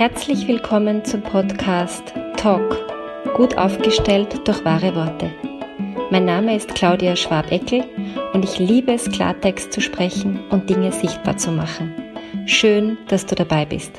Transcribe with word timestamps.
Herzlich 0.00 0.48
willkommen 0.48 1.04
zum 1.04 1.20
Podcast 1.20 2.14
Talk, 2.38 2.74
gut 3.36 3.58
aufgestellt 3.58 4.48
durch 4.48 4.64
wahre 4.64 4.94
Worte. 4.94 5.30
Mein 6.10 6.24
Name 6.24 6.56
ist 6.56 6.74
Claudia 6.74 7.16
Schwabeckel 7.16 7.84
und 8.32 8.42
ich 8.42 8.58
liebe 8.58 8.94
es, 8.94 9.10
Klartext 9.10 9.74
zu 9.74 9.82
sprechen 9.82 10.48
und 10.48 10.70
Dinge 10.70 10.90
sichtbar 10.90 11.36
zu 11.36 11.52
machen. 11.52 11.94
Schön, 12.46 12.96
dass 13.08 13.26
du 13.26 13.34
dabei 13.34 13.66
bist. 13.66 13.92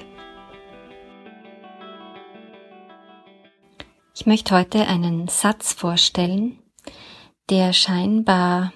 Ich 4.15 4.25
möchte 4.25 4.57
heute 4.57 4.87
einen 4.87 5.27
Satz 5.27 5.71
vorstellen, 5.71 6.57
der 7.51 7.73
scheinbar 7.73 8.73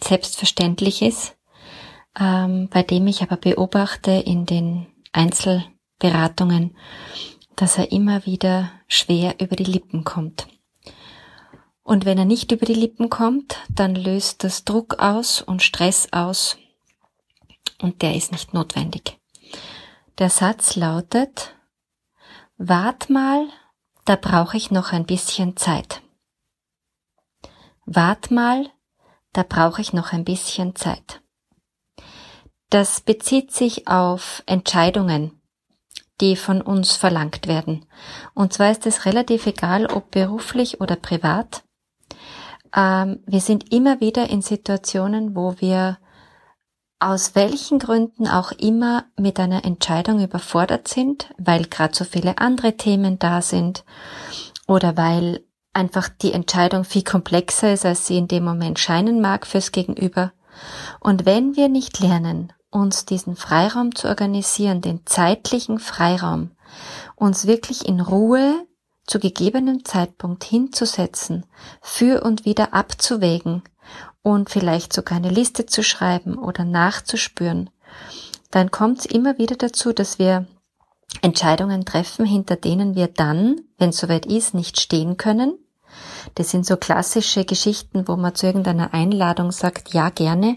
selbstverständlich 0.00 1.02
ist, 1.02 1.36
ähm, 2.16 2.68
bei 2.70 2.84
dem 2.84 3.08
ich 3.08 3.22
aber 3.22 3.38
beobachte 3.38 4.12
in 4.12 4.46
den 4.46 4.86
Einzelberatungen, 6.00 6.76
dass 7.56 7.78
er 7.78 7.92
immer 7.92 8.24
wieder 8.26 8.72
schwer 8.88 9.36
über 9.40 9.56
die 9.56 9.64
Lippen 9.64 10.04
kommt. 10.04 10.48
Und 11.82 12.04
wenn 12.04 12.18
er 12.18 12.24
nicht 12.24 12.52
über 12.52 12.66
die 12.66 12.74
Lippen 12.74 13.10
kommt, 13.10 13.58
dann 13.68 13.94
löst 13.94 14.44
das 14.44 14.64
Druck 14.64 14.98
aus 14.98 15.42
und 15.42 15.62
Stress 15.62 16.08
aus 16.12 16.56
und 17.80 18.02
der 18.02 18.14
ist 18.14 18.32
nicht 18.32 18.54
notwendig. 18.54 19.18
Der 20.18 20.30
Satz 20.30 20.76
lautet, 20.76 21.54
Wart 22.56 23.08
mal, 23.08 23.48
da 24.04 24.16
brauche 24.16 24.56
ich 24.56 24.70
noch 24.70 24.92
ein 24.92 25.06
bisschen 25.06 25.56
Zeit. 25.56 26.02
Wart 27.86 28.30
mal, 28.30 28.70
da 29.32 29.42
brauche 29.42 29.80
ich 29.80 29.92
noch 29.92 30.12
ein 30.12 30.24
bisschen 30.24 30.76
Zeit. 30.76 31.22
Das 32.68 33.00
bezieht 33.00 33.52
sich 33.52 33.88
auf 33.88 34.42
Entscheidungen, 34.46 35.39
die 36.20 36.36
von 36.36 36.60
uns 36.60 36.96
verlangt 36.96 37.46
werden. 37.46 37.86
Und 38.34 38.52
zwar 38.52 38.70
ist 38.70 38.86
es 38.86 39.06
relativ 39.06 39.46
egal, 39.46 39.86
ob 39.86 40.10
beruflich 40.10 40.80
oder 40.80 40.96
privat. 40.96 41.62
Ähm, 42.74 43.20
wir 43.26 43.40
sind 43.40 43.72
immer 43.72 44.00
wieder 44.00 44.28
in 44.30 44.42
Situationen, 44.42 45.34
wo 45.34 45.54
wir 45.58 45.98
aus 47.00 47.34
welchen 47.34 47.78
Gründen 47.78 48.28
auch 48.28 48.52
immer 48.52 49.04
mit 49.16 49.40
einer 49.40 49.64
Entscheidung 49.64 50.22
überfordert 50.22 50.86
sind, 50.86 51.32
weil 51.38 51.64
gerade 51.64 51.94
so 51.94 52.04
viele 52.04 52.38
andere 52.38 52.76
Themen 52.76 53.18
da 53.18 53.40
sind 53.40 53.84
oder 54.66 54.96
weil 54.98 55.42
einfach 55.72 56.08
die 56.08 56.32
Entscheidung 56.32 56.84
viel 56.84 57.02
komplexer 57.02 57.72
ist, 57.72 57.86
als 57.86 58.06
sie 58.06 58.18
in 58.18 58.28
dem 58.28 58.44
Moment 58.44 58.78
scheinen 58.78 59.20
mag 59.20 59.46
fürs 59.46 59.72
Gegenüber. 59.72 60.32
Und 61.00 61.24
wenn 61.24 61.56
wir 61.56 61.68
nicht 61.68 62.00
lernen, 62.00 62.52
uns 62.70 63.04
diesen 63.04 63.36
Freiraum 63.36 63.94
zu 63.94 64.08
organisieren, 64.08 64.80
den 64.80 65.06
zeitlichen 65.06 65.78
Freiraum, 65.78 66.50
uns 67.16 67.46
wirklich 67.46 67.86
in 67.86 68.00
Ruhe 68.00 68.66
zu 69.06 69.18
gegebenem 69.18 69.84
Zeitpunkt 69.84 70.44
hinzusetzen, 70.44 71.44
für 71.80 72.22
und 72.22 72.44
wieder 72.44 72.72
abzuwägen 72.74 73.62
und 74.22 74.50
vielleicht 74.50 74.92
sogar 74.92 75.18
eine 75.18 75.30
Liste 75.30 75.66
zu 75.66 75.82
schreiben 75.82 76.38
oder 76.38 76.64
nachzuspüren, 76.64 77.70
dann 78.50 78.70
kommt 78.70 79.00
es 79.00 79.06
immer 79.06 79.38
wieder 79.38 79.56
dazu, 79.56 79.92
dass 79.92 80.18
wir 80.18 80.46
Entscheidungen 81.22 81.84
treffen, 81.84 82.24
hinter 82.24 82.56
denen 82.56 82.94
wir 82.94 83.08
dann, 83.08 83.60
wenn 83.78 83.90
es 83.90 83.98
soweit 83.98 84.26
ist, 84.26 84.54
nicht 84.54 84.80
stehen 84.80 85.16
können. 85.16 85.58
Das 86.36 86.50
sind 86.50 86.64
so 86.64 86.76
klassische 86.76 87.44
Geschichten, 87.44 88.06
wo 88.06 88.16
man 88.16 88.34
zu 88.34 88.46
irgendeiner 88.46 88.94
Einladung 88.94 89.50
sagt, 89.50 89.92
ja 89.92 90.10
gerne, 90.10 90.56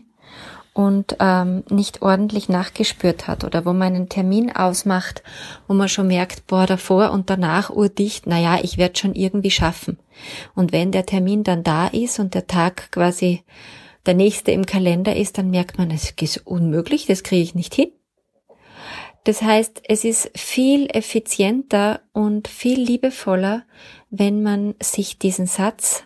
und 0.74 1.18
ähm, 1.20 1.64
nicht 1.70 2.02
ordentlich 2.02 2.50
nachgespürt 2.50 3.28
hat 3.28 3.44
oder 3.44 3.66
wo 3.66 3.74
man 3.74 3.96
einen 3.96 4.10
Termin 4.10 4.52
ausmacht, 4.52 5.24
wo 5.68 5.74
man 5.74 5.88
schon 5.88 6.08
merkt, 6.08 6.48
boah, 6.48 6.66
davor 6.66 7.12
und 7.12 7.30
danach 7.30 7.70
urdicht, 7.70 8.26
na 8.26 8.40
ja, 8.40 8.60
ich 8.62 8.78
werde 8.78 8.98
schon 8.98 9.14
irgendwie 9.14 9.52
schaffen. 9.52 10.00
Und 10.56 10.72
wenn 10.72 10.92
der 10.92 11.06
Termin 11.06 11.44
dann 11.44 11.64
da 11.64 11.88
ist 11.88 12.20
und 12.20 12.34
der 12.34 12.48
Tag 12.48 12.92
quasi 12.92 13.44
der 14.06 14.16
nächste 14.16 14.52
im 14.52 14.66
Kalender 14.66 15.16
ist, 15.16 15.38
dann 15.38 15.50
merkt 15.52 15.78
man, 15.78 15.92
es 15.92 16.12
ist 16.20 16.46
unmöglich, 16.46 17.06
das 17.06 17.24
kriege 17.24 17.44
ich 17.44 17.56
nicht 17.56 17.74
hin. 17.74 17.92
Das 19.24 19.42
heißt, 19.42 19.84
es 19.88 20.04
ist 20.04 20.32
viel 20.38 20.88
effizienter 20.88 22.02
und 22.12 22.50
viel 22.50 22.80
liebevoller, 22.80 23.64
wenn 24.10 24.44
man 24.44 24.76
sich 24.82 25.18
diesen 25.18 25.46
Satz 25.46 26.04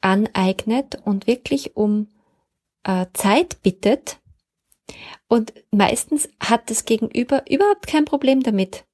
aneignet 0.00 0.98
und 1.04 1.26
wirklich 1.26 1.76
um 1.76 2.08
äh, 2.84 3.06
Zeit 3.12 3.62
bittet. 3.62 4.18
Und 5.28 5.52
meistens 5.70 6.28
hat 6.40 6.70
das 6.70 6.84
Gegenüber 6.84 7.44
überhaupt 7.48 7.86
kein 7.86 8.04
Problem 8.04 8.42
damit. 8.42 8.84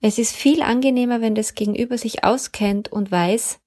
Es 0.00 0.18
ist 0.18 0.34
viel 0.34 0.62
angenehmer, 0.62 1.20
wenn 1.20 1.34
das 1.34 1.54
Gegenüber 1.54 1.96
sich 1.96 2.24
auskennt 2.24 2.90
und 2.90 3.10
weiß, 3.10 3.60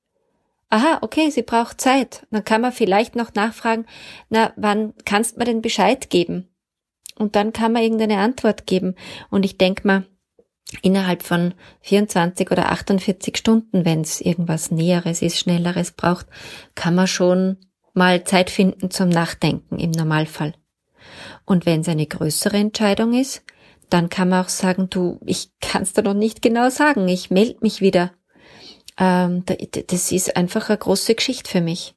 aha, 0.70 1.00
okay, 1.02 1.30
sie 1.30 1.44
braucht 1.44 1.80
Zeit. 1.80 2.26
Dann 2.32 2.44
kann 2.44 2.62
man 2.62 2.72
vielleicht 2.72 3.16
noch 3.16 3.34
nachfragen, 3.34 3.86
na, 4.30 4.52
wann 4.56 4.94
kannst 5.06 5.36
du 5.36 5.40
mir 5.40 5.46
denn 5.46 5.62
Bescheid 5.62 6.10
geben? 6.10 6.50
Und 7.16 7.36
dann 7.36 7.54
kann 7.54 7.72
man 7.74 7.84
irgendeine 7.84 8.18
Antwort 8.18 8.66
geben. 8.66 8.96
Und 9.30 9.46
ich 9.46 9.58
denke 9.58 9.86
mal, 9.88 10.06
innerhalb 10.82 11.22
von 11.22 11.54
24 11.82 12.50
oder 12.52 12.72
48 12.72 13.38
Stunden, 13.38 13.86
wenn 13.86 14.02
es 14.02 14.20
irgendwas 14.20 14.72
Näheres 14.72 15.22
ist, 15.22 15.38
Schnelleres 15.38 15.92
braucht, 15.92 16.26
kann 16.74 16.96
man 16.96 17.08
schon 17.08 17.58
mal 17.94 18.24
Zeit 18.24 18.50
finden 18.50 18.92
zum 18.92 19.10
Nachdenken 19.10 19.80
im 19.80 19.92
Normalfall. 19.92 20.54
Und 21.46 21.66
wenn 21.66 21.82
es 21.82 21.90
eine 21.90 22.06
größere 22.06 22.58
Entscheidung 22.58 23.14
ist, 23.14 23.44
dann 23.90 24.10
kann 24.10 24.30
man 24.30 24.46
auch 24.46 24.50
sagen, 24.50 24.90
du, 24.90 25.20
ich 25.26 25.52
kann 25.62 25.84
es 25.84 25.94
dir 25.94 26.04
noch 26.04 26.14
nicht 26.14 26.42
genau 26.42 26.70
sagen, 26.70 27.08
ich 27.08 27.30
melde 27.30 27.58
mich 27.62 27.82
wieder. 27.82 28.12
Ähm, 28.98 29.44
das 29.88 30.12
ist 30.12 30.36
einfach 30.36 30.70
eine 30.70 30.78
große 30.78 31.16
Geschichte 31.16 31.50
für 31.50 31.62
mich. 31.62 31.96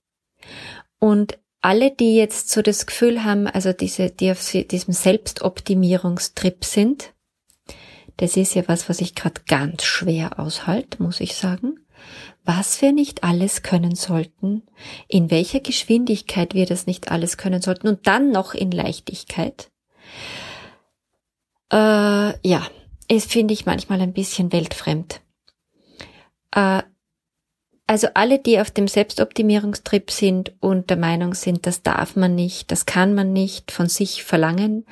Und 0.99 1.39
alle, 1.61 1.91
die 1.91 2.17
jetzt 2.17 2.51
so 2.51 2.63
das 2.63 2.87
Gefühl 2.87 3.25
haben, 3.25 3.47
also 3.47 3.73
diese, 3.73 4.11
die 4.11 4.31
auf 4.31 4.51
diesem 4.51 4.93
Selbstoptimierungstrip 4.93 6.65
sind, 6.65 7.13
das 8.19 8.37
ist 8.37 8.55
ja 8.55 8.63
was, 8.67 8.89
was 8.89 9.01
ich 9.01 9.15
gerade 9.15 9.41
ganz 9.47 9.85
schwer 9.85 10.39
aushalte, 10.39 11.03
muss 11.03 11.21
ich 11.21 11.35
sagen 11.35 11.81
was 12.47 12.81
wir 12.81 12.93
nicht 12.93 13.25
alles 13.25 13.63
können 13.63 13.95
sollten, 13.95 14.63
in 15.09 15.31
welcher 15.31 15.61
Geschwindigkeit 15.61 16.55
wir 16.55 16.67
das 16.67 16.87
nicht 16.87 17.11
alles 17.11 17.37
können 17.37 17.61
sollten 17.61 17.89
und 17.89 18.07
dann 18.07 18.31
noch 18.31 18.55
in 18.55 18.71
Leichtigkeit. 18.71 19.71
Äh, 21.73 21.77
ja, 21.77 22.67
es 23.09 23.27
finde 23.27 23.53
ich 23.53 23.67
manchmal 23.67 24.01
ein 24.01 24.13
bisschen 24.13 24.53
weltfremd. 24.53 25.21
Äh, 26.53 26.83
also 27.89 28.09
alle, 28.15 28.41
die 28.41 28.61
auf 28.61 28.71
dem 28.71 28.89
Selbstoptimierungstrip 28.89 30.11
sind 30.11 30.55
und 30.61 30.91
der 30.91 30.97
Meinung 30.97 31.35
sind, 31.35 31.67
das 31.67 31.83
darf 31.83 32.17
man 32.17 32.35
nicht, 32.35 32.73
das 32.73 32.85
kann 32.85 33.15
man 33.15 33.33
nicht 33.33 33.71
von 33.71 33.89
sich 33.89 34.25
verlangen, 34.25 34.87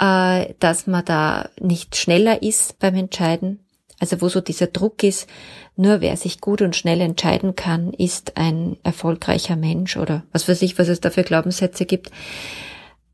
äh, 0.00 0.54
dass 0.58 0.88
man 0.88 1.04
da 1.04 1.48
nicht 1.60 1.94
schneller 1.94 2.42
ist 2.42 2.80
beim 2.80 2.96
Entscheiden, 2.96 3.63
also 4.04 4.20
wo 4.20 4.28
so 4.28 4.42
dieser 4.42 4.66
Druck 4.66 5.02
ist, 5.02 5.30
nur 5.76 6.02
wer 6.02 6.18
sich 6.18 6.42
gut 6.42 6.60
und 6.60 6.76
schnell 6.76 7.00
entscheiden 7.00 7.56
kann, 7.56 7.94
ist 7.94 8.36
ein 8.36 8.76
erfolgreicher 8.82 9.56
Mensch 9.56 9.96
oder 9.96 10.24
was 10.30 10.46
weiß 10.46 10.60
ich, 10.60 10.78
was 10.78 10.88
es 10.88 11.00
da 11.00 11.08
für 11.08 11.22
Glaubenssätze 11.22 11.86
gibt. 11.86 12.10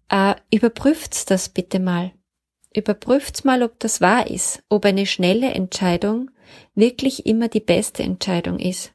Äh, 0.09 0.35
überprüft's 0.53 1.27
das 1.27 1.49
bitte 1.49 1.79
mal. 1.79 2.11
Überprüft's 2.75 3.45
mal, 3.45 3.63
ob 3.63 3.79
das 3.79 4.01
wahr 4.01 4.29
ist, 4.29 4.65
ob 4.69 4.85
eine 4.85 5.07
schnelle 5.07 5.53
Entscheidung 5.53 6.33
wirklich 6.75 7.25
immer 7.25 7.47
die 7.47 7.61
beste 7.61 8.03
Entscheidung 8.03 8.59
ist. 8.59 8.93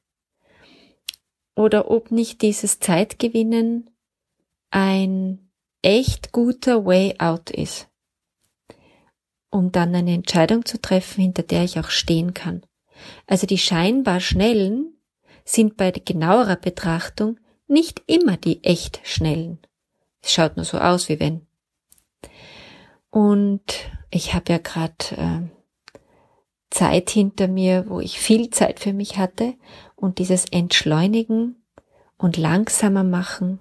Oder 1.56 1.90
ob 1.90 2.12
nicht 2.12 2.42
dieses 2.42 2.82
Zeitgewinnen 2.82 3.90
ein 4.70 5.50
echt 5.82 6.34
guter 6.34 6.86
Way 6.86 7.16
out 7.20 7.52
ist 7.52 7.88
um 9.56 9.72
dann 9.72 9.96
eine 9.96 10.14
Entscheidung 10.14 10.66
zu 10.66 10.82
treffen, 10.82 11.22
hinter 11.22 11.42
der 11.42 11.64
ich 11.64 11.80
auch 11.80 11.90
stehen 11.90 12.34
kann. 12.34 12.64
Also 13.26 13.48
die 13.48 13.58
scheinbar 13.58 14.20
schnellen 14.20 14.98
sind 15.46 15.78
bei 15.78 15.92
genauerer 15.92 16.58
Betrachtung 16.58 17.40
nicht 17.66 18.02
immer 18.06 18.36
die 18.36 18.62
echt 18.66 19.00
schnellen. 19.04 19.60
Es 20.22 20.34
schaut 20.34 20.58
nur 20.58 20.66
so 20.66 20.78
aus, 20.78 21.08
wie 21.08 21.22
wenn. 21.22 21.48
Und 23.12 23.62
ich 24.12 24.34
habe 24.34 24.52
ja 24.52 24.58
gerade 24.58 24.94
äh, 25.12 26.00
Zeit 26.70 27.10
hinter 27.10 27.48
mir, 27.48 27.86
wo 27.88 28.02
ich 28.02 28.20
viel 28.20 28.50
Zeit 28.50 28.82
für 28.82 28.92
mich 28.92 29.18
hatte 29.18 29.54
und 29.96 30.20
dieses 30.20 30.46
Entschleunigen 30.52 31.64
und 32.18 32.36
langsamer 32.36 33.06
machen 33.06 33.60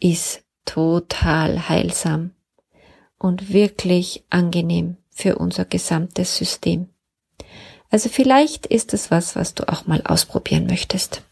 ist 0.00 0.42
total 0.64 1.68
heilsam 1.68 2.32
und 3.16 3.52
wirklich 3.52 4.24
angenehm 4.28 4.96
für 5.20 5.36
unser 5.36 5.64
gesamtes 5.64 6.36
System. 6.36 6.88
Also 7.90 8.08
vielleicht 8.08 8.66
ist 8.66 8.94
es 8.94 9.10
was, 9.10 9.36
was 9.36 9.54
du 9.54 9.68
auch 9.68 9.86
mal 9.86 10.02
ausprobieren 10.04 10.66
möchtest. 10.66 11.22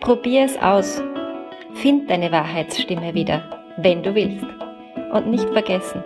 Probier 0.00 0.44
es 0.44 0.56
aus. 0.58 1.00
Find 1.74 2.10
deine 2.10 2.32
Wahrheitsstimme 2.32 3.14
wieder, 3.14 3.74
wenn 3.78 4.02
du 4.02 4.14
willst. 4.14 4.46
Und 5.12 5.28
nicht 5.28 5.48
vergessen, 5.50 6.02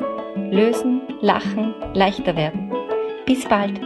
lösen, 0.50 1.00
lachen, 1.20 1.75
leichter 1.94 2.37
werden. 2.37 2.73
Bis 3.26 3.44
bald, 3.49 3.81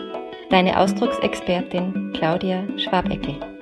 deine 0.51 0.79
Ausdrucksexpertin 0.79 2.13
Claudia 2.15 2.67
Schwabeckel. 2.79 3.54